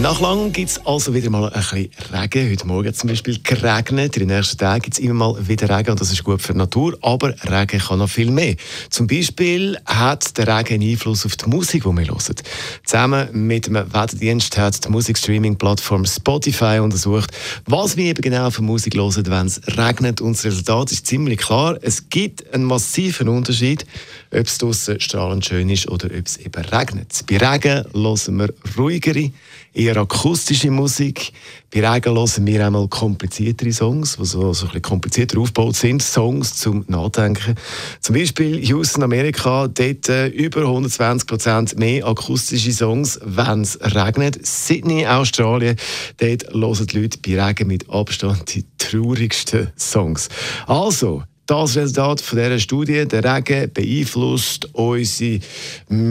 nach 0.00 0.20
lang 0.20 0.52
gibt 0.52 0.70
es 0.70 0.86
also 0.86 1.14
wieder 1.14 1.30
mal 1.30 1.44
ein 1.44 1.52
bisschen 1.52 1.90
Regen. 2.12 2.50
Heute 2.50 2.66
Morgen 2.66 2.94
zum 2.94 3.08
Beispiel 3.08 3.38
geregnet. 3.42 4.16
In 4.16 4.26
den 4.26 4.36
nächsten 4.36 4.58
Tagen 4.58 4.82
gibt 4.82 4.94
es 4.94 5.00
immer 5.00 5.14
mal 5.14 5.48
wieder 5.48 5.68
Regen 5.68 5.90
und 5.90 6.00
das 6.00 6.10
ist 6.10 6.24
gut 6.24 6.42
für 6.42 6.52
die 6.52 6.58
Natur. 6.58 6.96
Aber 7.02 7.34
Regen 7.44 7.78
kann 7.78 7.98
noch 7.98 8.08
viel 8.08 8.30
mehr. 8.30 8.56
Zum 8.90 9.06
Beispiel 9.06 9.78
hat 9.86 10.36
der 10.38 10.48
Regen 10.48 10.74
einen 10.74 10.90
Einfluss 10.90 11.24
auf 11.24 11.36
die 11.36 11.48
Musik, 11.48 11.84
die 11.84 11.88
wir 11.88 12.06
hören. 12.06 12.36
Zusammen 12.84 13.46
mit 13.46 13.66
dem 13.66 13.74
Wetterdienst 13.74 14.58
hat 14.58 14.84
die 14.84 14.88
Musikstreaming-Plattform 14.88 16.04
Spotify 16.06 16.80
untersucht, 16.80 17.30
was 17.66 17.96
wir 17.96 18.06
eben 18.06 18.22
genau 18.22 18.50
für 18.50 18.62
Musik 18.62 18.96
hören, 18.96 19.26
wenn 19.26 19.46
es 19.46 19.60
regnet. 19.76 20.20
Und 20.20 20.36
das 20.36 20.44
Resultat 20.44 20.90
ist 20.90 21.06
ziemlich 21.06 21.38
klar. 21.38 21.78
Es 21.80 22.08
gibt 22.08 22.52
einen 22.52 22.64
massiven 22.64 23.28
Unterschied, 23.28 23.86
ob 24.32 24.46
es 24.46 24.58
draußen 24.58 25.00
strahlend 25.00 25.44
schön 25.44 25.68
ist 25.70 25.88
oder 25.88 26.06
ob 26.06 26.26
es 26.26 26.38
eben 26.38 26.64
regnet. 26.64 27.24
Bei 27.28 27.36
Regen 27.36 27.84
hören 27.94 28.36
wir 28.36 28.54
ruhigere, 28.76 29.30
eher 29.74 29.96
akustische 29.96 30.70
Musik. 30.70 31.32
Bei 31.72 31.88
Regen 31.88 32.14
hören 32.14 32.46
wir 32.46 32.66
einmal 32.66 32.88
kompliziertere 32.88 33.72
Songs, 33.72 34.16
die 34.16 34.26
so, 34.26 34.52
so 34.52 34.66
ein 34.66 34.68
bisschen 34.68 34.82
komplizierter 34.82 35.38
aufgebaut 35.38 35.76
sind. 35.76 36.02
Songs 36.02 36.56
zum 36.56 36.84
Nachdenken. 36.88 37.54
Zum 38.00 38.14
Beispiel 38.14 38.62
Houston, 38.66 39.02
Amerika, 39.02 39.68
dort 39.68 40.08
äh, 40.08 40.28
über 40.28 40.62
120 40.62 41.26
Prozent 41.26 41.78
mehr 41.78 42.06
akustische 42.06 42.72
Songs, 42.72 43.18
wenn 43.24 43.62
es 43.62 43.78
regnet. 43.80 44.46
Sydney, 44.46 45.06
Australien, 45.06 45.76
dort 46.18 46.52
hören 46.52 46.86
die 46.86 46.98
Leute 47.00 47.18
bei 47.18 47.42
Regen 47.42 47.68
mit 47.68 47.88
Abstand 47.88 48.54
die 48.54 48.66
traurigsten 48.78 49.72
Songs. 49.78 50.28
Also, 50.66 51.22
das 51.46 51.76
Resultat 51.76 52.20
von 52.20 52.38
dieser 52.38 52.58
Studie, 52.58 53.06
der 53.06 53.24
Regen, 53.24 53.72
beeinflusst 53.72 54.68
unsere, 54.72 55.40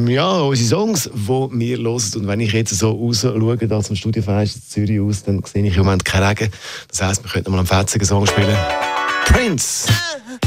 ja, 0.08 0.40
unsere 0.42 0.68
Songs, 0.68 1.10
die 1.14 1.30
wir 1.60 1.78
hören. 1.78 2.12
Und 2.16 2.28
wenn 2.28 2.40
ich 2.40 2.54
jetzt 2.54 2.78
so 2.78 2.92
raus 2.92 3.22
schaue, 3.22 3.58
da 3.58 3.82
zum 3.82 3.96
Studienfenster 3.96 4.60
Zürich 4.68 5.00
aus, 5.00 5.24
dann 5.24 5.42
sehe 5.44 5.66
ich 5.66 5.76
im 5.76 5.84
Moment 5.84 6.06
keinen 6.06 6.28
Regen. 6.28 6.52
Das 6.90 7.02
heisst, 7.02 7.24
wir 7.24 7.32
könnten 7.32 7.52
mal 7.52 7.60
einen 7.60 7.68
fetzigen 7.68 8.06
Song 8.06 8.26
spielen. 8.26 8.58
Prince! 9.26 9.88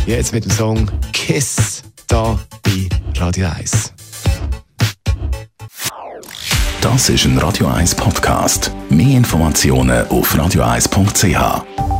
Jetzt 0.06 0.32
mit 0.32 0.44
dem 0.44 0.50
Song 0.50 0.90
Kiss, 1.12 1.82
da 2.06 2.38
bei 2.62 2.88
Radio 3.16 3.48
1. 3.56 3.92
Das 6.80 7.08
ist 7.08 7.24
ein 7.24 7.38
Radio 7.38 7.68
1 7.68 7.94
Podcast. 7.94 8.70
Mehr 8.90 9.16
Informationen 9.16 10.06
auf 10.08 10.34
radio1.ch. 10.34 11.93